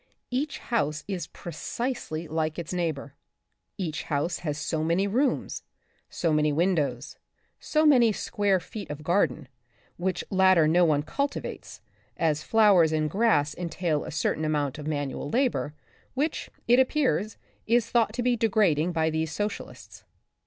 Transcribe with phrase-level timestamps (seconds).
[0.31, 3.13] Each house is precisely like its neighbor.
[3.77, 5.61] Each house has so many rooms,
[6.09, 7.17] so many windows,
[7.59, 9.47] so many square feet of garden,
[9.97, 11.81] which latter no one cultivates,
[12.17, 15.75] as flowers and grass entail a certain amount of manual labor,
[16.15, 17.37] which, it appears,
[17.67, 20.03] is thought to be degrading by these socialists.